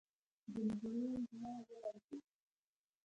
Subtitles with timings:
[0.53, 2.23] د نجلۍ زړه ولړزېد.